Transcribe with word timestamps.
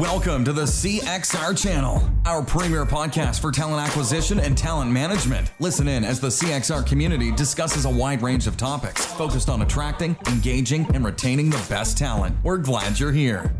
Welcome 0.00 0.46
to 0.46 0.54
the 0.54 0.62
CXR 0.62 1.62
channel, 1.62 2.02
our 2.24 2.42
premier 2.42 2.86
podcast 2.86 3.38
for 3.38 3.52
talent 3.52 3.86
acquisition 3.86 4.40
and 4.40 4.56
talent 4.56 4.90
management. 4.90 5.52
Listen 5.58 5.88
in 5.88 6.04
as 6.04 6.18
the 6.18 6.28
CXR 6.28 6.86
community 6.86 7.30
discusses 7.32 7.84
a 7.84 7.90
wide 7.90 8.22
range 8.22 8.46
of 8.46 8.56
topics 8.56 9.04
focused 9.04 9.50
on 9.50 9.60
attracting, 9.60 10.16
engaging, 10.28 10.86
and 10.94 11.04
retaining 11.04 11.50
the 11.50 11.62
best 11.68 11.98
talent. 11.98 12.34
We're 12.42 12.56
glad 12.56 12.98
you're 12.98 13.12
here. 13.12 13.54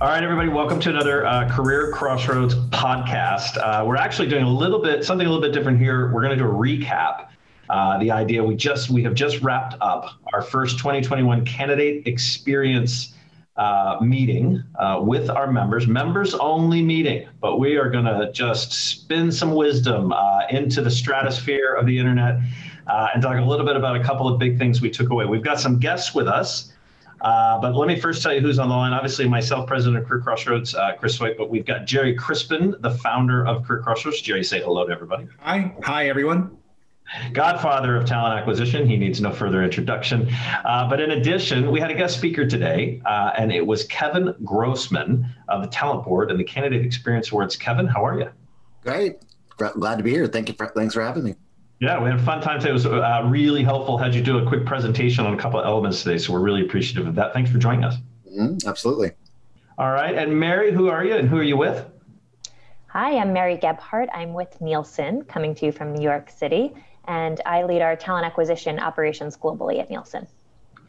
All 0.00 0.08
right, 0.08 0.22
everybody, 0.22 0.50
welcome 0.50 0.78
to 0.78 0.90
another 0.90 1.26
uh, 1.26 1.52
Career 1.52 1.90
Crossroads 1.90 2.54
podcast. 2.68 3.58
Uh, 3.58 3.84
we're 3.84 3.96
actually 3.96 4.28
doing 4.28 4.44
a 4.44 4.48
little 4.48 4.80
bit, 4.80 5.04
something 5.04 5.26
a 5.26 5.30
little 5.30 5.42
bit 5.42 5.52
different 5.52 5.80
here. 5.80 6.12
We're 6.12 6.22
going 6.22 6.38
to 6.38 6.44
do 6.44 6.48
a 6.48 6.54
recap 6.54 7.31
uh, 7.72 7.98
the 7.98 8.10
idea 8.10 8.44
we 8.44 8.54
just 8.54 8.90
we 8.90 9.02
have 9.02 9.14
just 9.14 9.40
wrapped 9.40 9.74
up 9.80 10.10
our 10.34 10.42
first 10.42 10.76
2021 10.76 11.42
candidate 11.46 12.06
experience 12.06 13.14
uh, 13.56 13.96
meeting 14.02 14.62
uh, 14.78 15.00
with 15.02 15.30
our 15.30 15.50
members, 15.50 15.86
members 15.86 16.34
only 16.34 16.82
meeting. 16.82 17.26
But 17.40 17.58
we 17.58 17.76
are 17.76 17.88
going 17.88 18.04
to 18.04 18.30
just 18.30 18.74
spin 18.74 19.32
some 19.32 19.54
wisdom 19.54 20.12
uh, 20.12 20.42
into 20.50 20.82
the 20.82 20.90
stratosphere 20.90 21.72
of 21.72 21.86
the 21.86 21.98
internet 21.98 22.40
uh, 22.88 23.08
and 23.14 23.22
talk 23.22 23.38
a 23.38 23.40
little 23.42 23.64
bit 23.64 23.76
about 23.76 23.96
a 23.96 24.04
couple 24.04 24.28
of 24.28 24.38
big 24.38 24.58
things 24.58 24.82
we 24.82 24.90
took 24.90 25.08
away. 25.08 25.24
We've 25.24 25.42
got 25.42 25.58
some 25.58 25.78
guests 25.78 26.14
with 26.14 26.28
us. 26.28 26.74
But 27.22 27.74
let 27.74 27.88
me 27.88 27.98
first 27.98 28.22
tell 28.22 28.34
you 28.34 28.42
who's 28.42 28.58
on 28.58 28.68
the 28.68 28.74
line. 28.74 28.92
Obviously, 28.92 29.26
myself, 29.26 29.66
president 29.66 30.02
of 30.02 30.06
Career 30.06 30.20
Crossroads, 30.20 30.74
Chris 30.98 31.16
Hoyt, 31.16 31.38
but 31.38 31.48
we've 31.48 31.64
got 31.64 31.86
Gerry 31.86 32.14
Crispin, 32.14 32.74
the 32.80 32.90
founder 32.90 33.46
of 33.46 33.64
Career 33.64 33.80
Crossroads. 33.80 34.20
Jerry, 34.20 34.44
say 34.44 34.60
hello 34.60 34.86
to 34.86 34.92
everybody. 34.92 35.26
Hi. 35.40 35.74
Hi, 35.84 36.10
everyone 36.10 36.58
godfather 37.32 37.96
of 37.96 38.04
talent 38.04 38.38
acquisition. 38.38 38.86
He 38.86 38.96
needs 38.96 39.20
no 39.20 39.32
further 39.32 39.62
introduction. 39.62 40.28
Uh, 40.64 40.88
but 40.88 41.00
in 41.00 41.12
addition, 41.12 41.70
we 41.70 41.80
had 41.80 41.90
a 41.90 41.94
guest 41.94 42.16
speaker 42.16 42.46
today, 42.46 43.00
uh, 43.04 43.32
and 43.36 43.52
it 43.52 43.66
was 43.66 43.84
Kevin 43.84 44.34
Grossman 44.44 45.26
of 45.48 45.62
the 45.62 45.68
Talent 45.68 46.04
Board 46.04 46.30
and 46.30 46.38
the 46.38 46.44
Candidate 46.44 46.84
Experience 46.84 47.30
Awards. 47.30 47.56
Kevin, 47.56 47.86
how 47.86 48.04
are 48.04 48.18
you? 48.18 48.30
Great. 48.82 49.16
Glad 49.56 49.96
to 49.96 50.02
be 50.02 50.10
here. 50.10 50.26
Thank 50.26 50.48
you. 50.48 50.54
For, 50.54 50.68
thanks 50.68 50.94
for 50.94 51.02
having 51.02 51.24
me. 51.24 51.34
Yeah, 51.80 52.02
we 52.02 52.10
had 52.10 52.18
a 52.18 52.22
fun 52.22 52.40
time 52.40 52.60
today. 52.60 52.70
It 52.70 52.74
was 52.74 52.86
uh, 52.86 53.22
really 53.26 53.62
helpful. 53.62 53.98
Had 53.98 54.14
you 54.14 54.22
do 54.22 54.38
a 54.38 54.46
quick 54.46 54.64
presentation 54.64 55.26
on 55.26 55.34
a 55.34 55.36
couple 55.36 55.60
of 55.60 55.66
elements 55.66 56.02
today, 56.02 56.18
so 56.18 56.32
we're 56.32 56.40
really 56.40 56.64
appreciative 56.64 57.06
of 57.06 57.14
that. 57.16 57.32
Thanks 57.32 57.50
for 57.50 57.58
joining 57.58 57.84
us. 57.84 57.96
Mm, 58.32 58.64
absolutely. 58.66 59.12
All 59.78 59.90
right, 59.90 60.14
and 60.14 60.38
Mary, 60.38 60.72
who 60.72 60.88
are 60.88 61.04
you, 61.04 61.14
and 61.14 61.28
who 61.28 61.38
are 61.38 61.42
you 61.42 61.56
with? 61.56 61.84
Hi, 62.88 63.16
I'm 63.16 63.32
Mary 63.32 63.56
Gebhardt. 63.56 64.08
I'm 64.12 64.32
with 64.32 64.60
Nielsen, 64.60 65.24
coming 65.24 65.54
to 65.56 65.66
you 65.66 65.72
from 65.72 65.92
New 65.92 66.02
York 66.02 66.30
City 66.30 66.72
and 67.06 67.40
I 67.46 67.64
lead 67.64 67.82
our 67.82 67.96
talent 67.96 68.26
acquisition 68.26 68.78
operations 68.78 69.36
globally 69.36 69.80
at 69.80 69.90
Nielsen. 69.90 70.26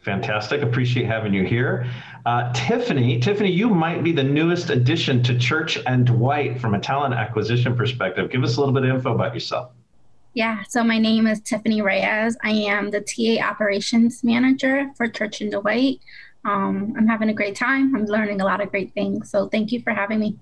Fantastic. 0.04 0.60
Appreciate 0.60 1.06
having 1.06 1.32
you 1.32 1.44
here. 1.44 1.86
Uh, 2.26 2.52
Tiffany, 2.52 3.18
Tiffany, 3.20 3.50
you 3.50 3.70
might 3.70 4.04
be 4.04 4.12
the 4.12 4.22
newest 4.22 4.68
addition 4.68 5.22
to 5.22 5.38
Church 5.38 5.78
and 5.86 6.04
Dwight 6.06 6.60
from 6.60 6.74
a 6.74 6.80
talent 6.80 7.14
acquisition 7.14 7.74
perspective. 7.74 8.30
Give 8.30 8.44
us 8.44 8.56
a 8.56 8.60
little 8.60 8.74
bit 8.74 8.84
of 8.84 8.90
info 8.90 9.14
about 9.14 9.32
yourself. 9.32 9.72
Yeah, 10.34 10.62
so 10.68 10.84
my 10.84 10.98
name 10.98 11.26
is 11.26 11.40
Tiffany 11.40 11.80
Reyes. 11.80 12.36
I 12.42 12.50
am 12.50 12.90
the 12.90 13.00
TA 13.00 13.42
operations 13.42 14.22
manager 14.22 14.90
for 14.96 15.08
Church 15.08 15.40
and 15.40 15.52
Dwight. 15.52 16.00
Um, 16.44 16.92
I'm 16.98 17.06
having 17.06 17.30
a 17.30 17.34
great 17.34 17.56
time. 17.56 17.94
I'm 17.94 18.04
learning 18.04 18.40
a 18.40 18.44
lot 18.44 18.60
of 18.60 18.70
great 18.70 18.92
things. 18.92 19.30
So 19.30 19.48
thank 19.48 19.72
you 19.72 19.80
for 19.80 19.92
having 19.92 20.18
me. 20.18 20.36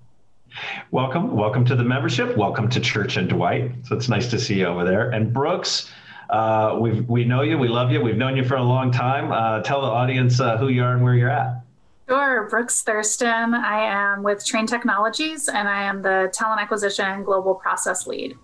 Welcome, 0.90 1.36
welcome 1.36 1.64
to 1.66 1.76
the 1.76 1.84
membership. 1.84 2.36
Welcome 2.36 2.68
to 2.70 2.80
Church 2.80 3.16
and 3.16 3.28
Dwight. 3.28 3.72
So 3.84 3.96
it's 3.96 4.08
nice 4.08 4.28
to 4.30 4.38
see 4.38 4.60
you 4.60 4.66
over 4.66 4.84
there. 4.84 5.10
And 5.10 5.32
Brooks, 5.32 5.90
uh, 6.30 6.76
we 6.80 7.00
we 7.02 7.24
know 7.24 7.42
you, 7.42 7.58
we 7.58 7.68
love 7.68 7.90
you, 7.90 8.00
we've 8.00 8.16
known 8.16 8.36
you 8.36 8.44
for 8.44 8.56
a 8.56 8.62
long 8.62 8.90
time. 8.90 9.32
Uh, 9.32 9.62
tell 9.62 9.80
the 9.80 9.88
audience 9.88 10.40
uh, 10.40 10.56
who 10.56 10.68
you 10.68 10.82
are 10.82 10.94
and 10.94 11.02
where 11.02 11.14
you're 11.14 11.30
at. 11.30 11.62
Sure, 12.08 12.48
Brooks 12.48 12.82
Thurston. 12.82 13.54
I 13.54 13.80
am 13.82 14.22
with 14.22 14.44
Trane 14.44 14.66
Technologies, 14.66 15.48
and 15.48 15.68
I 15.68 15.84
am 15.84 16.02
the 16.02 16.30
talent 16.32 16.60
acquisition 16.60 17.22
global 17.22 17.54
process 17.54 18.06
lead. 18.06 18.36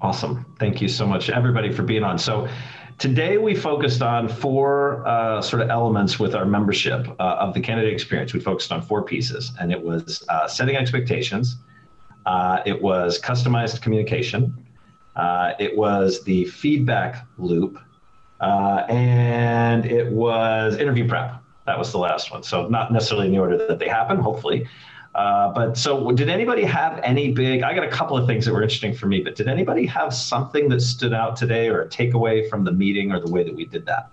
Awesome. 0.00 0.44
Thank 0.58 0.82
you 0.82 0.88
so 0.88 1.06
much, 1.06 1.30
everybody, 1.30 1.72
for 1.72 1.82
being 1.82 2.02
on. 2.02 2.18
So, 2.18 2.46
Today, 2.98 3.38
we 3.38 3.54
focused 3.54 4.02
on 4.02 4.28
four 4.28 5.06
uh, 5.06 5.42
sort 5.42 5.62
of 5.62 5.68
elements 5.68 6.18
with 6.18 6.34
our 6.34 6.44
membership 6.44 7.08
uh, 7.18 7.36
of 7.40 7.52
the 7.52 7.60
candidate 7.60 7.92
experience. 7.92 8.32
We 8.32 8.40
focused 8.40 8.70
on 8.70 8.82
four 8.82 9.02
pieces, 9.02 9.52
and 9.60 9.72
it 9.72 9.82
was 9.82 10.24
uh, 10.28 10.46
setting 10.46 10.76
expectations, 10.76 11.56
uh, 12.24 12.62
it 12.64 12.80
was 12.80 13.20
customized 13.20 13.82
communication, 13.82 14.56
uh, 15.16 15.52
it 15.58 15.76
was 15.76 16.22
the 16.24 16.44
feedback 16.46 17.26
loop, 17.36 17.78
uh, 18.40 18.84
and 18.88 19.84
it 19.86 20.10
was 20.10 20.76
interview 20.76 21.08
prep. 21.08 21.42
That 21.66 21.78
was 21.78 21.90
the 21.90 21.98
last 21.98 22.30
one. 22.30 22.42
So, 22.42 22.68
not 22.68 22.92
necessarily 22.92 23.26
in 23.26 23.32
the 23.32 23.38
order 23.38 23.56
that 23.66 23.78
they 23.78 23.88
happen, 23.88 24.18
hopefully. 24.18 24.68
Uh, 25.14 25.52
but 25.52 25.78
so, 25.78 26.10
did 26.10 26.28
anybody 26.28 26.64
have 26.64 26.98
any 27.04 27.30
big? 27.30 27.62
I 27.62 27.72
got 27.72 27.84
a 27.84 27.90
couple 27.90 28.16
of 28.16 28.26
things 28.26 28.44
that 28.46 28.52
were 28.52 28.62
interesting 28.62 28.94
for 28.94 29.06
me, 29.06 29.20
but 29.20 29.36
did 29.36 29.46
anybody 29.46 29.86
have 29.86 30.12
something 30.12 30.68
that 30.70 30.80
stood 30.80 31.14
out 31.14 31.36
today 31.36 31.68
or 31.68 31.82
a 31.82 31.88
takeaway 31.88 32.48
from 32.48 32.64
the 32.64 32.72
meeting 32.72 33.12
or 33.12 33.20
the 33.20 33.30
way 33.30 33.44
that 33.44 33.54
we 33.54 33.64
did 33.64 33.86
that? 33.86 34.10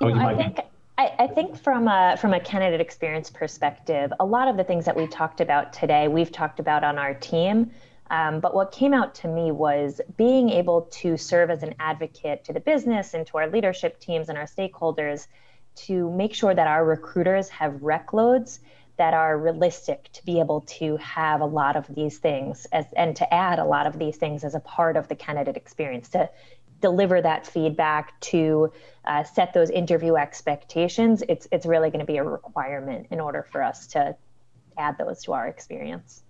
You 0.00 0.08
oh, 0.08 0.14
know, 0.14 0.26
I 0.26 0.34
think. 0.34 0.60
I, 0.98 1.12
I, 1.18 1.26
think 1.26 1.62
from 1.62 1.88
a 1.88 2.16
from 2.18 2.32
a 2.32 2.40
candidate 2.40 2.80
experience 2.80 3.28
perspective, 3.28 4.10
a 4.18 4.24
lot 4.24 4.48
of 4.48 4.56
the 4.56 4.64
things 4.64 4.86
that 4.86 4.96
we 4.96 5.06
talked 5.08 5.42
about 5.42 5.74
today, 5.74 6.08
we've 6.08 6.32
talked 6.32 6.58
about 6.58 6.84
on 6.84 6.96
our 6.96 7.12
team. 7.12 7.70
Um, 8.08 8.40
but 8.40 8.54
what 8.54 8.72
came 8.72 8.94
out 8.94 9.14
to 9.16 9.28
me 9.28 9.50
was 9.52 10.00
being 10.16 10.48
able 10.48 10.82
to 10.82 11.18
serve 11.18 11.50
as 11.50 11.62
an 11.62 11.74
advocate 11.80 12.44
to 12.44 12.54
the 12.54 12.60
business 12.60 13.12
and 13.12 13.26
to 13.26 13.36
our 13.36 13.50
leadership 13.50 14.00
teams 14.00 14.30
and 14.30 14.38
our 14.38 14.46
stakeholders 14.46 15.26
to 15.76 16.10
make 16.10 16.34
sure 16.34 16.54
that 16.54 16.66
our 16.66 16.84
recruiters 16.84 17.48
have 17.48 17.82
rec 17.82 18.12
loads 18.12 18.60
that 18.96 19.12
are 19.12 19.38
realistic 19.38 20.10
to 20.12 20.24
be 20.24 20.40
able 20.40 20.62
to 20.62 20.96
have 20.96 21.40
a 21.40 21.46
lot 21.46 21.76
of 21.76 21.86
these 21.94 22.18
things 22.18 22.66
as, 22.72 22.86
and 22.96 23.14
to 23.16 23.34
add 23.34 23.58
a 23.58 23.64
lot 23.64 23.86
of 23.86 23.98
these 23.98 24.16
things 24.16 24.42
as 24.42 24.54
a 24.54 24.60
part 24.60 24.96
of 24.96 25.06
the 25.08 25.14
candidate 25.14 25.56
experience 25.56 26.08
to 26.08 26.28
deliver 26.80 27.20
that 27.20 27.46
feedback 27.46 28.18
to 28.20 28.72
uh, 29.04 29.22
set 29.22 29.52
those 29.52 29.70
interview 29.70 30.16
expectations. 30.16 31.22
It's 31.28 31.46
it's 31.52 31.66
really 31.66 31.90
going 31.90 32.00
to 32.00 32.06
be 32.06 32.16
a 32.16 32.24
requirement 32.24 33.08
in 33.10 33.20
order 33.20 33.46
for 33.50 33.62
us 33.62 33.86
to 33.88 34.16
add 34.78 34.98
those 34.98 35.22
to 35.24 35.32
our 35.32 35.46
experience. 35.46 36.22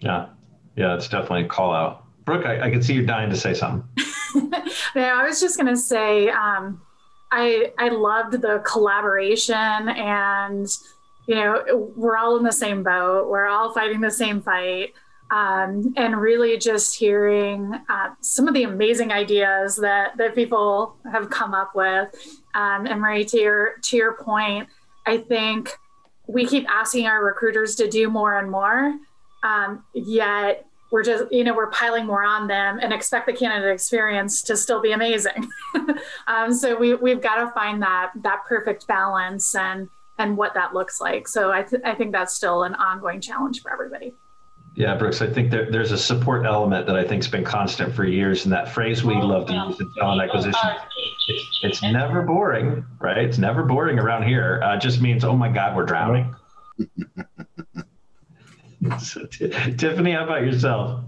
Yeah. 0.00 0.28
Yeah 0.76 0.94
it's 0.94 1.08
definitely 1.08 1.44
a 1.44 1.48
call 1.48 1.72
out. 1.72 2.04
Brooke 2.24 2.46
i, 2.46 2.66
I 2.66 2.70
can 2.70 2.82
see 2.82 2.94
you're 2.94 3.06
dying 3.06 3.30
to 3.30 3.36
say 3.36 3.54
something. 3.54 3.88
Yeah 4.94 5.18
i 5.18 5.24
was 5.24 5.40
just 5.40 5.56
going 5.56 5.68
to 5.68 5.76
say 5.76 6.28
um, 6.28 6.80
I 7.32 7.72
I 7.78 7.88
loved 7.88 8.42
the 8.42 8.62
collaboration 8.64 9.56
and 9.56 10.68
you 11.26 11.34
know 11.34 11.92
we're 11.96 12.16
all 12.16 12.36
in 12.36 12.44
the 12.44 12.52
same 12.52 12.82
boat. 12.82 13.28
We're 13.28 13.46
all 13.46 13.72
fighting 13.72 14.00
the 14.00 14.10
same 14.10 14.40
fight. 14.40 14.92
Um, 15.30 15.94
and 15.96 16.20
really 16.20 16.58
just 16.58 16.94
hearing 16.94 17.72
uh, 17.88 18.10
some 18.20 18.48
of 18.48 18.52
the 18.52 18.64
amazing 18.64 19.12
ideas 19.12 19.76
that 19.76 20.14
that 20.18 20.34
people 20.34 20.96
have 21.10 21.30
come 21.30 21.54
up 21.54 21.74
with. 21.74 22.14
Um, 22.54 22.84
and 22.86 23.00
Marie, 23.00 23.24
to 23.24 23.38
your 23.38 23.72
to 23.84 23.96
your 23.96 24.12
point, 24.12 24.68
I 25.06 25.16
think 25.16 25.70
we 26.26 26.46
keep 26.46 26.68
asking 26.68 27.06
our 27.06 27.24
recruiters 27.24 27.76
to 27.76 27.88
do 27.88 28.10
more 28.10 28.38
and 28.38 28.50
more, 28.50 28.98
um, 29.42 29.84
yet 29.94 30.66
we're 30.92 31.02
just 31.02 31.32
you 31.32 31.42
know 31.42 31.54
we're 31.54 31.70
piling 31.70 32.06
more 32.06 32.22
on 32.22 32.46
them 32.46 32.78
and 32.80 32.92
expect 32.92 33.26
the 33.26 33.32
candidate 33.32 33.72
experience 33.72 34.42
to 34.42 34.56
still 34.56 34.80
be 34.80 34.92
amazing. 34.92 35.48
Um, 36.26 36.52
so 36.52 36.76
we, 36.76 36.94
we've 36.94 37.20
got 37.20 37.36
to 37.36 37.50
find 37.52 37.82
that 37.82 38.12
that 38.22 38.40
perfect 38.48 38.86
balance 38.86 39.54
and 39.54 39.88
and 40.18 40.36
what 40.36 40.54
that 40.54 40.74
looks 40.74 41.00
like. 41.00 41.26
So 41.26 41.50
I, 41.50 41.62
th- 41.62 41.82
I 41.84 41.94
think 41.94 42.12
that's 42.12 42.34
still 42.34 42.64
an 42.64 42.74
ongoing 42.74 43.20
challenge 43.20 43.62
for 43.62 43.72
everybody. 43.72 44.14
Yeah 44.74 44.96
brooks 44.96 45.20
i 45.20 45.26
think 45.26 45.50
there, 45.50 45.70
there's 45.70 45.92
a 45.92 45.98
support 45.98 46.46
element 46.46 46.86
that 46.86 46.96
i 46.96 47.04
think's 47.06 47.28
been 47.28 47.44
constant 47.44 47.94
for 47.94 48.04
years 48.04 48.44
and 48.44 48.52
that 48.52 48.70
phrase 48.72 49.04
we 49.04 49.14
love 49.14 49.46
to 49.48 49.52
use 49.52 49.78
in 49.78 49.92
talent 49.98 50.22
acquisition 50.22 50.70
it's, 51.28 51.60
it's 51.62 51.82
never 51.82 52.22
boring 52.22 52.84
right? 52.98 53.18
It's 53.18 53.36
never 53.38 53.64
boring 53.64 53.98
around 53.98 54.22
here. 54.22 54.60
Uh, 54.64 54.78
just 54.78 55.02
means 55.02 55.24
oh 55.24 55.36
my 55.36 55.50
god 55.50 55.76
we're 55.76 55.84
drowning 55.84 56.34
so, 58.98 59.26
t- 59.30 59.48
Tiffany, 59.76 60.12
how 60.12 60.24
about 60.24 60.42
yourself? 60.42 61.04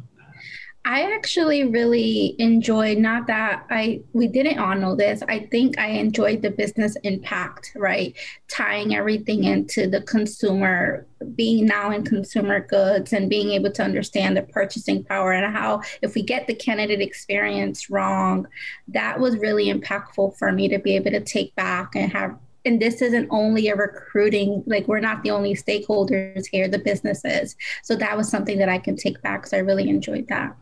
I 0.86 1.14
actually 1.14 1.64
really 1.64 2.36
enjoyed 2.38 2.98
not 2.98 3.26
that 3.28 3.64
I 3.70 4.02
we 4.12 4.28
didn't 4.28 4.58
all 4.58 4.74
know 4.74 4.94
this. 4.94 5.22
I 5.30 5.40
think 5.50 5.78
I 5.78 5.86
enjoyed 5.86 6.42
the 6.42 6.50
business 6.50 6.94
impact, 7.04 7.72
right? 7.74 8.14
Tying 8.48 8.94
everything 8.94 9.44
into 9.44 9.88
the 9.88 10.02
consumer, 10.02 11.06
being 11.36 11.64
now 11.64 11.90
in 11.90 12.04
consumer 12.04 12.66
goods 12.66 13.14
and 13.14 13.30
being 13.30 13.52
able 13.52 13.72
to 13.72 13.82
understand 13.82 14.36
the 14.36 14.42
purchasing 14.42 15.02
power 15.04 15.32
and 15.32 15.56
how 15.56 15.80
if 16.02 16.14
we 16.14 16.22
get 16.22 16.46
the 16.46 16.54
candidate 16.54 17.00
experience 17.00 17.88
wrong, 17.88 18.46
that 18.88 19.18
was 19.18 19.38
really 19.38 19.72
impactful 19.72 20.36
for 20.36 20.52
me 20.52 20.68
to 20.68 20.78
be 20.78 20.96
able 20.96 21.12
to 21.12 21.20
take 21.20 21.54
back 21.54 21.96
and 21.96 22.12
have 22.12 22.36
and 22.64 22.80
this 22.80 23.02
isn't 23.02 23.28
only 23.30 23.68
a 23.68 23.76
recruiting 23.76 24.62
like 24.66 24.86
we're 24.88 25.00
not 25.00 25.22
the 25.22 25.30
only 25.30 25.54
stakeholders 25.54 26.46
here 26.46 26.68
the 26.68 26.78
businesses 26.78 27.56
so 27.82 27.94
that 27.94 28.16
was 28.16 28.28
something 28.28 28.58
that 28.58 28.68
i 28.68 28.78
can 28.78 28.96
take 28.96 29.20
back 29.22 29.42
because 29.42 29.52
i 29.52 29.58
really 29.58 29.88
enjoyed 29.88 30.26
that 30.28 30.56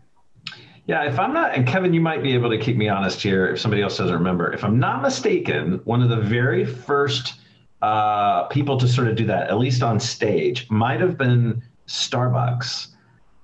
Yeah, 0.87 1.05
if 1.05 1.17
I'm 1.17 1.33
not, 1.33 1.55
and 1.55 1.65
Kevin, 1.65 1.95
you 1.95 2.01
might 2.01 2.25
be 2.25 2.35
able 2.35 2.51
to 2.51 2.59
keep 2.59 2.77
me 2.77 2.89
honest 2.89 3.23
here 3.23 3.53
if 3.53 3.61
somebody 3.61 3.83
else 3.83 3.99
doesn't 3.99 4.17
remember. 4.17 4.53
If 4.53 4.65
I'm 4.65 4.81
not 4.81 5.01
mistaken, 5.01 5.81
one 5.85 6.03
of 6.03 6.09
the 6.09 6.21
very 6.21 6.67
first 6.67 7.35
uh, 7.83 8.45
people 8.49 8.77
to 8.79 8.89
sort 8.89 9.07
of 9.09 9.15
do 9.15 9.27
that, 9.27 9.49
at 9.49 9.59
least 9.59 9.83
on 9.83 10.01
stage, 10.01 10.69
might 10.71 11.01
have 11.01 11.17
been 11.17 11.63
Starbucks, 11.87 12.89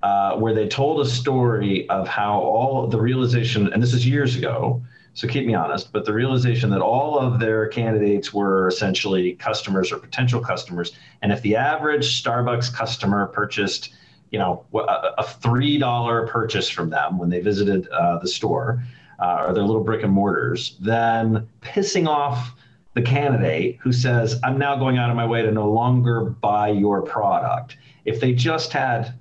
uh, 0.03 0.37
where 0.37 0.55
they 0.55 0.67
told 0.67 1.01
a 1.01 1.09
story 1.09 1.89
of 1.91 2.09
how 2.09 2.41
all 2.41 2.87
the 2.89 3.01
realization, 3.01 3.73
and 3.73 3.83
this 3.83 3.95
is 3.95 4.07
years 4.07 4.37
ago, 4.37 4.83
so 5.19 5.27
keep 5.27 5.47
me 5.47 5.55
honest, 5.55 5.91
but 5.91 6.05
the 6.05 6.13
realization 6.13 6.71
that 6.71 6.81
all 6.81 7.19
of 7.19 7.41
their 7.41 7.67
candidates 7.67 8.33
were 8.33 8.69
essentially 8.69 9.33
customers 9.33 9.91
or 9.91 9.99
potential 9.99 10.41
customers. 10.41 10.93
And 11.23 11.33
if 11.33 11.43
the 11.43 11.57
average 11.57 12.23
Starbucks 12.23 12.73
customer 12.73 13.27
purchased 13.27 13.95
you 14.31 14.39
know 14.39 14.65
a, 14.73 15.25
three 15.25 15.77
dollar 15.77 16.29
purchase 16.29 16.71
from 16.71 16.91
them 16.91 17.19
when 17.19 17.31
they 17.31 17.41
visited 17.41 17.89
uh, 17.89 18.21
the 18.21 18.29
store 18.29 18.81
uh, 19.19 19.47
or 19.49 19.55
their 19.55 19.65
little 19.65 19.83
brick 19.83 20.05
and 20.05 20.13
mortars, 20.13 20.77
then 20.79 21.49
pissing 21.63 22.07
off 22.07 22.53
the 22.95 23.03
candidate 23.03 23.77
who 23.81 23.91
says, 23.91 24.39
"I'm 24.45 24.57
now 24.57 24.77
going 24.77 24.99
out 24.99 25.11
of 25.11 25.17
my 25.17 25.27
way 25.27 25.43
to 25.43 25.51
no 25.51 25.69
longer 25.69 26.27
buy 26.27 26.69
your 26.69 27.03
product." 27.03 27.77
If 28.05 28.21
they 28.21 28.35
just 28.35 28.73
had 28.73 29.15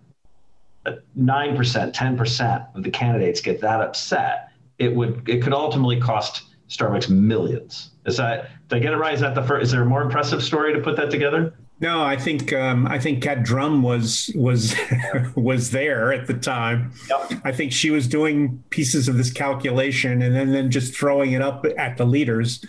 nine 1.16 1.58
percent, 1.58 1.96
ten 1.96 2.16
percent 2.16 2.66
of 2.76 2.84
the 2.84 2.92
candidates 2.92 3.42
get 3.42 3.62
that 3.62 3.82
upset, 3.82 4.47
it 4.80 4.96
would 4.96 5.28
it 5.28 5.42
could 5.42 5.54
ultimately 5.54 6.00
cost 6.00 6.44
Starbucks 6.70 7.10
millions. 7.10 7.92
Is 8.06 8.18
that 8.18 8.50
did 8.70 8.78
I 8.78 8.80
get 8.80 8.94
it 8.94 8.98
right? 8.98 9.14
Is 9.14 9.22
that 9.22 9.36
the 9.36 9.44
first? 9.44 9.64
Is 9.64 9.72
there 9.72 9.82
a 9.82 9.86
more 9.86 10.02
impressive 10.02 10.44
story 10.44 10.74
to 10.74 10.80
put 10.80 10.96
that 10.98 11.10
together? 11.10 11.54
No, 11.80 12.02
I 12.02 12.18
think 12.18 12.54
um, 12.54 12.88
I 12.88 12.98
think 12.98 13.22
Kat 13.22 13.44
Drum 13.44 13.84
was 13.84 14.32
was 14.36 14.76
was 15.36 15.72
there 15.72 16.12
at 16.12 16.28
the 16.28 16.34
time. 16.34 16.92
Yep. 17.10 17.42
I 17.44 17.52
think 17.52 17.72
she 17.72 17.92
was 17.92 18.08
doing 18.08 18.64
pieces 18.72 19.08
of 19.08 19.18
this 19.18 19.32
calculation 19.32 20.22
and 20.22 20.36
then, 20.36 20.52
then 20.52 20.72
just 20.72 20.96
throwing 20.96 21.34
it 21.34 21.42
up 21.42 21.66
at 21.78 21.98
the 21.98 22.06
leaders 22.06 22.66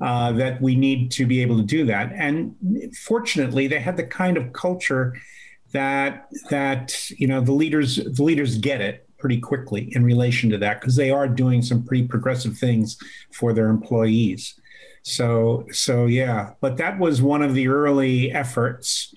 uh, 0.00 0.32
that 0.32 0.62
we 0.62 0.76
need 0.76 1.10
to 1.12 1.26
be 1.26 1.42
able 1.42 1.56
to 1.56 1.64
do 1.64 1.84
that. 1.86 2.12
And 2.12 2.54
fortunately, 2.96 3.66
they 3.66 3.80
had 3.80 3.96
the 3.96 4.04
kind 4.04 4.36
of 4.36 4.52
culture 4.52 5.14
that 5.72 6.28
that 6.50 7.10
you 7.10 7.26
know 7.26 7.40
the 7.40 7.52
leaders 7.52 7.96
the 7.96 8.22
leaders 8.22 8.58
get 8.58 8.80
it 8.80 9.08
pretty 9.22 9.40
quickly 9.40 9.88
in 9.94 10.04
relation 10.04 10.50
to 10.50 10.58
that 10.58 10.80
because 10.80 10.96
they 10.96 11.10
are 11.10 11.28
doing 11.28 11.62
some 11.62 11.84
pretty 11.84 12.06
progressive 12.06 12.58
things 12.58 12.98
for 13.30 13.52
their 13.52 13.68
employees. 13.68 14.60
So 15.02 15.64
so 15.70 16.06
yeah, 16.06 16.54
but 16.60 16.76
that 16.76 16.98
was 16.98 17.22
one 17.22 17.40
of 17.40 17.54
the 17.54 17.68
early 17.68 18.32
efforts 18.32 19.14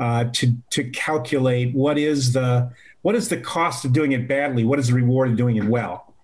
uh, 0.00 0.24
to 0.32 0.54
to 0.70 0.84
calculate 0.90 1.74
what 1.74 1.98
is 1.98 2.32
the 2.32 2.70
what 3.02 3.14
is 3.14 3.28
the 3.28 3.36
cost 3.36 3.84
of 3.84 3.92
doing 3.92 4.12
it 4.12 4.26
badly, 4.26 4.64
what 4.64 4.78
is 4.78 4.88
the 4.88 4.94
reward 4.94 5.30
of 5.30 5.36
doing 5.36 5.56
it 5.56 5.64
well, 5.64 6.14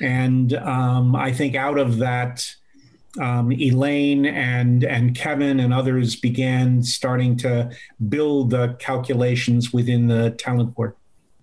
and 0.00 0.52
um, 0.54 1.16
I 1.16 1.32
think 1.32 1.56
out 1.56 1.78
of 1.78 1.98
that. 1.98 2.54
Um, 3.18 3.50
Elaine 3.50 4.26
and 4.26 4.84
and 4.84 5.16
Kevin 5.16 5.58
and 5.58 5.72
others 5.72 6.14
began 6.14 6.82
starting 6.82 7.36
to 7.38 7.70
build 8.08 8.50
the 8.50 8.76
calculations 8.78 9.72
within 9.72 10.06
the 10.06 10.30
talent 10.32 10.74
board. 10.74 10.94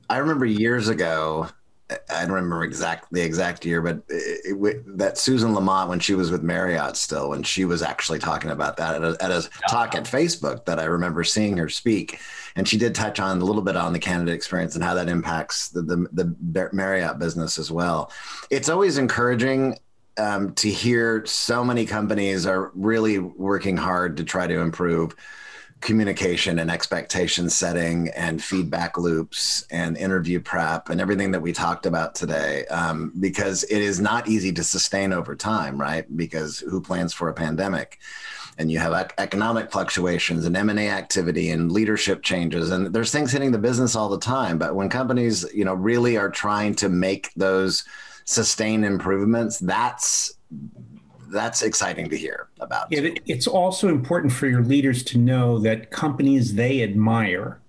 I 0.09 0.17
remember 0.17 0.45
years 0.45 0.87
ago 0.87 1.49
I 1.89 2.21
don't 2.21 2.31
remember 2.31 2.63
exact 2.63 3.11
the 3.11 3.21
exact 3.21 3.63
year, 3.63 3.79
but 3.79 4.01
it, 4.09 4.57
it, 4.59 4.97
that 4.97 5.19
Susan 5.19 5.53
LaMotte 5.53 5.87
when 5.87 5.99
she 5.99 6.15
was 6.15 6.31
with 6.31 6.41
Marriott 6.41 6.97
still, 6.97 7.29
when 7.29 7.43
she 7.43 7.63
was 7.63 7.83
actually 7.83 8.17
talking 8.17 8.49
about 8.49 8.77
that 8.77 8.95
at 8.95 9.03
a, 9.03 9.17
at 9.23 9.29
a 9.29 9.47
talk 9.69 9.93
at 9.93 10.05
Facebook 10.05 10.65
that 10.65 10.79
I 10.79 10.85
remember 10.85 11.23
seeing 11.23 11.57
her 11.57 11.69
speak, 11.69 12.19
and 12.55 12.67
she 12.67 12.79
did 12.79 12.95
touch 12.95 13.19
on 13.19 13.39
a 13.39 13.45
little 13.45 13.61
bit 13.61 13.75
on 13.75 13.93
the 13.93 13.99
candidate 13.99 14.33
experience 14.33 14.73
and 14.73 14.83
how 14.83 14.95
that 14.95 15.09
impacts 15.09 15.69
the 15.69 15.83
the, 15.83 16.35
the 16.41 16.69
Marriott 16.73 17.19
business 17.19 17.59
as 17.59 17.71
well. 17.71 18.11
It's 18.49 18.69
always 18.69 18.97
encouraging 18.97 19.77
um, 20.17 20.53
to 20.55 20.69
hear 20.69 21.23
so 21.27 21.63
many 21.63 21.85
companies 21.85 22.47
are 22.47 22.71
really 22.73 23.19
working 23.19 23.77
hard 23.77 24.17
to 24.17 24.23
try 24.23 24.47
to 24.47 24.59
improve 24.59 25.15
communication 25.81 26.59
and 26.59 26.71
expectation 26.71 27.49
setting 27.49 28.09
and 28.09 28.43
feedback 28.43 28.97
loops 28.97 29.65
and 29.69 29.97
interview 29.97 30.39
prep 30.39 30.89
and 30.89 31.01
everything 31.01 31.31
that 31.31 31.41
we 31.41 31.51
talked 31.51 31.85
about 31.85 32.15
today 32.15 32.65
um, 32.67 33.11
because 33.19 33.63
it 33.65 33.81
is 33.81 33.99
not 33.99 34.27
easy 34.27 34.51
to 34.51 34.63
sustain 34.63 35.13
over 35.13 35.35
time 35.35 35.79
right? 35.79 36.05
Because 36.15 36.59
who 36.59 36.81
plans 36.81 37.13
for 37.13 37.29
a 37.29 37.33
pandemic? 37.33 37.99
And 38.57 38.71
you 38.71 38.79
have 38.79 38.93
ec- 38.93 39.13
economic 39.17 39.69
fluctuations 39.69 40.45
and 40.45 40.55
m&a 40.55 40.89
activity 40.89 41.49
and 41.51 41.71
leadership 41.71 42.23
changes. 42.23 42.71
And 42.71 42.87
there's 42.87 43.11
things 43.11 43.33
hitting 43.33 43.51
the 43.51 43.57
business 43.57 43.95
all 43.95 44.09
the 44.09 44.19
time 44.19 44.57
but 44.57 44.75
when 44.75 44.89
companies 44.89 45.45
you 45.53 45.65
know 45.65 45.73
really 45.73 46.17
are 46.17 46.29
trying 46.29 46.73
to 46.75 46.89
make 46.89 47.31
those 47.35 47.83
sustained 48.23 48.85
improvements 48.85 49.59
that's 49.59 50.33
that's 51.31 51.61
exciting 51.61 52.09
to 52.09 52.17
hear 52.17 52.49
about. 52.59 52.91
It, 52.91 53.21
it's 53.25 53.47
also 53.47 53.89
important 53.89 54.33
for 54.33 54.47
your 54.47 54.63
leaders 54.63 55.03
to 55.05 55.17
know 55.17 55.59
that 55.59 55.91
companies 55.91 56.55
they 56.55 56.81
admire, 56.83 57.61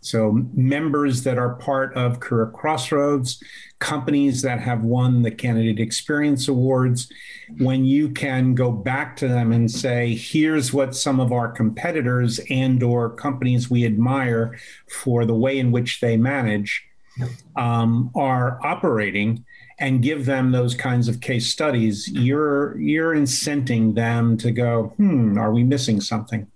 so 0.00 0.46
members 0.52 1.22
that 1.22 1.38
are 1.38 1.54
part 1.54 1.94
of 1.94 2.20
Career 2.20 2.50
Crossroads, 2.54 3.42
companies 3.78 4.42
that 4.42 4.60
have 4.60 4.82
won 4.82 5.22
the 5.22 5.30
Candidate 5.30 5.80
Experience 5.80 6.46
Awards, 6.48 7.10
when 7.58 7.84
you 7.84 8.10
can 8.10 8.54
go 8.54 8.70
back 8.70 9.16
to 9.16 9.28
them 9.28 9.52
and 9.52 9.70
say, 9.70 10.14
here's 10.14 10.72
what 10.72 10.94
some 10.94 11.20
of 11.20 11.32
our 11.32 11.48
competitors 11.48 12.40
and 12.50 12.82
or 12.82 13.10
companies 13.10 13.70
we 13.70 13.86
admire 13.86 14.58
for 14.88 15.24
the 15.24 15.34
way 15.34 15.58
in 15.58 15.72
which 15.72 16.00
they 16.00 16.16
manage 16.16 16.86
um, 17.56 18.10
are 18.14 18.58
operating 18.64 19.44
and 19.78 20.02
give 20.02 20.24
them 20.24 20.52
those 20.52 20.74
kinds 20.74 21.08
of 21.08 21.20
case 21.20 21.50
studies, 21.50 22.08
you're 22.08 22.78
you're 22.78 23.14
incenting 23.14 23.94
them 23.94 24.36
to 24.38 24.50
go, 24.50 24.92
hmm, 24.96 25.36
are 25.38 25.52
we 25.52 25.64
missing 25.64 26.00
something? 26.00 26.46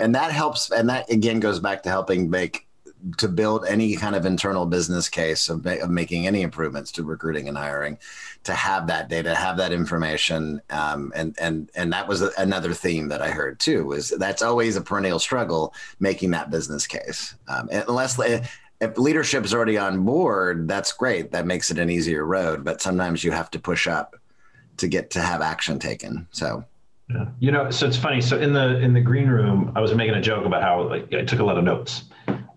And 0.00 0.14
that 0.14 0.32
helps. 0.32 0.70
And 0.70 0.88
that 0.88 1.10
again 1.10 1.40
goes 1.40 1.60
back 1.60 1.82
to 1.82 1.88
helping 1.88 2.30
make 2.30 2.68
to 3.18 3.28
build 3.28 3.64
any 3.66 3.96
kind 3.96 4.16
of 4.16 4.26
internal 4.26 4.66
business 4.66 5.08
case 5.08 5.48
of, 5.48 5.64
of 5.66 5.90
making 5.90 6.26
any 6.26 6.42
improvements 6.42 6.90
to 6.92 7.04
recruiting 7.04 7.48
and 7.48 7.56
hiring, 7.56 7.96
to 8.44 8.52
have 8.52 8.86
that 8.88 9.08
data, 9.08 9.34
have 9.34 9.56
that 9.56 9.72
information, 9.72 10.60
um, 10.70 11.12
and 11.14 11.36
and 11.38 11.70
and 11.74 11.92
that 11.92 12.08
was 12.08 12.22
another 12.22 12.72
theme 12.72 13.08
that 13.08 13.22
I 13.22 13.30
heard 13.30 13.60
too. 13.60 13.92
Is 13.92 14.10
that's 14.10 14.42
always 14.42 14.76
a 14.76 14.80
perennial 14.80 15.18
struggle 15.18 15.74
making 16.00 16.30
that 16.30 16.50
business 16.50 16.86
case, 16.86 17.34
um, 17.48 17.68
unless 17.70 18.18
if 18.80 18.96
leadership 18.96 19.44
is 19.44 19.52
already 19.52 19.76
on 19.76 20.04
board, 20.04 20.68
that's 20.68 20.92
great. 20.92 21.32
That 21.32 21.46
makes 21.46 21.70
it 21.70 21.78
an 21.78 21.90
easier 21.90 22.24
road. 22.24 22.64
But 22.64 22.80
sometimes 22.80 23.24
you 23.24 23.32
have 23.32 23.50
to 23.50 23.58
push 23.58 23.86
up 23.86 24.16
to 24.76 24.88
get 24.88 25.10
to 25.10 25.20
have 25.20 25.40
action 25.40 25.78
taken. 25.78 26.26
So. 26.30 26.64
Yeah. 27.10 27.26
You 27.40 27.50
know, 27.52 27.70
so 27.70 27.86
it's 27.86 27.96
funny. 27.96 28.20
So 28.20 28.38
in 28.38 28.52
the 28.52 28.78
in 28.80 28.92
the 28.92 29.00
green 29.00 29.28
room, 29.28 29.72
I 29.74 29.80
was 29.80 29.94
making 29.94 30.14
a 30.14 30.20
joke 30.20 30.44
about 30.44 30.62
how 30.62 30.82
like 30.88 31.12
I 31.12 31.24
took 31.24 31.40
a 31.40 31.44
lot 31.44 31.56
of 31.56 31.64
notes, 31.64 32.04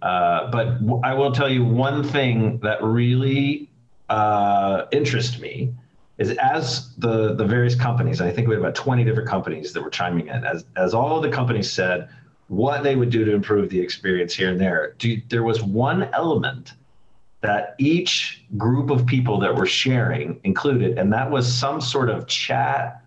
uh, 0.01 0.51
but 0.51 0.79
w- 0.85 0.99
I 1.05 1.13
will 1.13 1.31
tell 1.31 1.47
you 1.49 1.63
one 1.63 2.03
thing 2.03 2.59
that 2.59 2.83
really 2.83 3.69
uh, 4.09 4.87
interests 4.91 5.39
me 5.39 5.73
is 6.17 6.31
as 6.31 6.93
the 6.97 7.33
the 7.33 7.45
various 7.45 7.75
companies. 7.75 8.19
and 8.19 8.29
I 8.29 8.33
think 8.33 8.49
we 8.49 8.55
had 8.55 8.59
about 8.59 8.75
twenty 8.75 9.05
different 9.05 9.29
companies 9.29 9.71
that 9.71 9.81
were 9.81 9.89
chiming 9.89 10.27
in. 10.27 10.43
As 10.43 10.65
as 10.75 10.93
all 10.93 11.21
the 11.21 11.29
companies 11.29 11.71
said, 11.71 12.09
what 12.51 12.83
they 12.83 12.97
would 12.97 13.09
do 13.09 13.23
to 13.23 13.33
improve 13.33 13.69
the 13.69 13.79
experience 13.79 14.33
here 14.33 14.49
and 14.49 14.59
there. 14.59 14.93
Do, 14.97 15.21
there 15.29 15.43
was 15.43 15.63
one 15.63 16.03
element 16.13 16.73
that 17.39 17.75
each 17.79 18.43
group 18.57 18.89
of 18.89 19.05
people 19.05 19.39
that 19.39 19.55
were 19.55 19.65
sharing 19.65 20.37
included, 20.43 20.97
and 20.97 21.13
that 21.13 21.31
was 21.31 21.51
some 21.51 21.79
sort 21.79 22.09
of 22.09 22.27
chat 22.27 23.05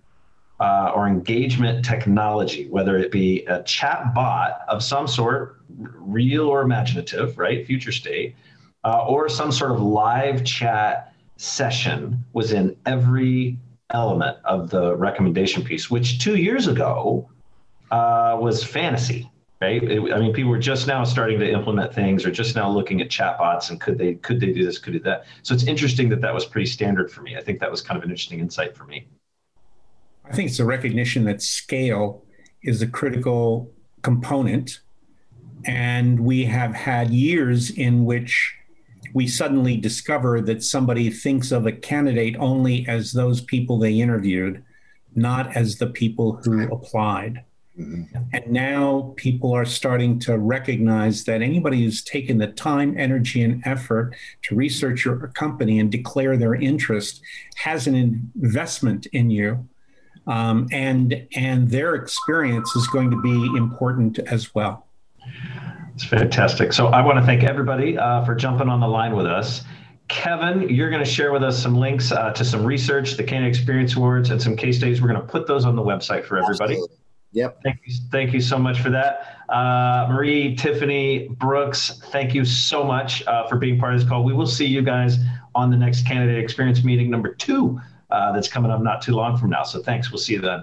uh, 0.60 0.92
or 0.94 1.06
engagement 1.06 1.84
technology, 1.84 2.68
whether 2.70 2.96
it 2.96 3.12
be 3.12 3.44
a 3.44 3.62
chat 3.64 4.14
bot 4.14 4.62
of 4.66 4.82
some 4.82 5.06
sort, 5.06 5.60
real 5.68 6.48
or 6.48 6.62
imaginative, 6.62 7.36
right, 7.36 7.66
future 7.66 7.92
state, 7.92 8.34
uh, 8.82 9.04
or 9.06 9.28
some 9.28 9.52
sort 9.52 9.72
of 9.72 9.82
live 9.82 10.42
chat 10.42 11.12
session 11.36 12.24
was 12.32 12.52
in 12.52 12.74
every 12.86 13.58
element 13.90 14.38
of 14.46 14.70
the 14.70 14.96
recommendation 14.96 15.62
piece, 15.62 15.90
which 15.90 16.18
two 16.18 16.36
years 16.36 16.66
ago 16.66 17.28
uh, 17.90 18.38
was 18.40 18.64
fantasy 18.64 19.30
right? 19.60 19.82
It, 19.82 20.12
I 20.12 20.18
mean, 20.18 20.32
people 20.32 20.50
were 20.50 20.58
just 20.58 20.86
now 20.86 21.04
starting 21.04 21.38
to 21.40 21.50
implement 21.50 21.94
things, 21.94 22.24
or 22.24 22.30
just 22.30 22.56
now 22.56 22.70
looking 22.70 23.00
at 23.00 23.08
chatbots, 23.08 23.70
and 23.70 23.80
could 23.80 23.98
they 23.98 24.14
could 24.14 24.40
they 24.40 24.52
do 24.52 24.64
this, 24.64 24.78
could 24.78 24.92
do 24.94 25.00
that? 25.00 25.24
So 25.42 25.54
it's 25.54 25.64
interesting 25.64 26.08
that 26.10 26.20
that 26.20 26.34
was 26.34 26.44
pretty 26.44 26.66
standard 26.66 27.10
for 27.10 27.22
me. 27.22 27.36
I 27.36 27.40
think 27.40 27.60
that 27.60 27.70
was 27.70 27.80
kind 27.80 27.96
of 27.96 28.04
an 28.04 28.10
interesting 28.10 28.40
insight 28.40 28.76
for 28.76 28.84
me. 28.84 29.06
I 30.24 30.32
think 30.32 30.50
it's 30.50 30.58
a 30.58 30.64
recognition 30.64 31.24
that 31.24 31.42
scale 31.42 32.24
is 32.62 32.80
a 32.82 32.86
critical 32.86 33.70
component, 34.02 34.80
and 35.64 36.20
we 36.20 36.44
have 36.44 36.74
had 36.74 37.10
years 37.10 37.70
in 37.70 38.04
which 38.04 38.54
we 39.12 39.28
suddenly 39.28 39.76
discover 39.76 40.40
that 40.40 40.62
somebody 40.62 41.08
thinks 41.10 41.52
of 41.52 41.66
a 41.66 41.72
candidate 41.72 42.36
only 42.38 42.86
as 42.88 43.12
those 43.12 43.40
people 43.40 43.78
they 43.78 44.00
interviewed, 44.00 44.64
not 45.14 45.54
as 45.56 45.76
the 45.76 45.86
people 45.86 46.40
who 46.42 46.62
applied. 46.72 47.44
Mm-hmm. 47.78 48.22
And 48.32 48.46
now 48.52 49.14
people 49.16 49.52
are 49.52 49.64
starting 49.64 50.18
to 50.20 50.38
recognize 50.38 51.24
that 51.24 51.42
anybody 51.42 51.82
who's 51.82 52.04
taken 52.04 52.38
the 52.38 52.46
time, 52.46 52.94
energy, 52.96 53.42
and 53.42 53.62
effort 53.66 54.14
to 54.42 54.54
research 54.54 55.04
your 55.04 55.16
company 55.28 55.80
and 55.80 55.90
declare 55.90 56.36
their 56.36 56.54
interest 56.54 57.20
has 57.56 57.86
an 57.86 57.94
investment 57.96 59.06
in 59.06 59.30
you. 59.30 59.68
Um, 60.26 60.68
and 60.72 61.26
and 61.34 61.68
their 61.68 61.96
experience 61.96 62.74
is 62.76 62.86
going 62.86 63.10
to 63.10 63.20
be 63.20 63.56
important 63.56 64.18
as 64.20 64.54
well. 64.54 64.86
It's 65.94 66.04
fantastic. 66.04 66.72
So 66.72 66.86
I 66.86 67.04
want 67.04 67.18
to 67.18 67.26
thank 67.26 67.42
everybody 67.42 67.98
uh, 67.98 68.24
for 68.24 68.34
jumping 68.34 68.68
on 68.68 68.80
the 68.80 68.88
line 68.88 69.14
with 69.14 69.26
us. 69.26 69.64
Kevin, 70.08 70.68
you're 70.68 70.90
going 70.90 71.04
to 71.04 71.10
share 71.10 71.32
with 71.32 71.42
us 71.42 71.60
some 71.60 71.76
links 71.76 72.12
uh, 72.12 72.30
to 72.32 72.44
some 72.44 72.64
research, 72.64 73.16
the 73.16 73.24
Candidate 73.24 73.56
Experience 73.56 73.96
Awards, 73.96 74.30
and 74.30 74.40
some 74.40 74.56
case 74.56 74.78
studies. 74.78 75.02
We're 75.02 75.08
going 75.08 75.20
to 75.20 75.26
put 75.26 75.46
those 75.46 75.64
on 75.64 75.76
the 75.76 75.82
website 75.82 76.24
for 76.24 76.36
everybody. 76.36 76.74
Absolutely. 76.74 76.96
Yep. 77.34 77.62
Thank 77.64 77.80
you. 77.84 77.94
Thank 78.10 78.32
you 78.32 78.40
so 78.40 78.58
much 78.58 78.80
for 78.80 78.90
that. 78.90 79.44
Uh, 79.48 80.06
Marie, 80.10 80.54
Tiffany, 80.54 81.28
Brooks, 81.28 82.00
thank 82.06 82.32
you 82.32 82.44
so 82.44 82.84
much 82.84 83.26
uh, 83.26 83.46
for 83.48 83.56
being 83.56 83.78
part 83.78 83.92
of 83.92 84.00
this 84.00 84.08
call. 84.08 84.24
We 84.24 84.32
will 84.32 84.46
see 84.46 84.66
you 84.66 84.82
guys 84.82 85.18
on 85.54 85.70
the 85.70 85.76
next 85.76 86.06
candidate 86.06 86.42
experience 86.42 86.84
meeting 86.84 87.10
number 87.10 87.34
two 87.34 87.80
uh, 88.10 88.32
that's 88.32 88.48
coming 88.48 88.70
up 88.70 88.80
not 88.82 89.02
too 89.02 89.12
long 89.12 89.36
from 89.36 89.50
now. 89.50 89.64
So 89.64 89.82
thanks. 89.82 90.10
We'll 90.10 90.18
see 90.18 90.34
you 90.34 90.40
then. 90.40 90.62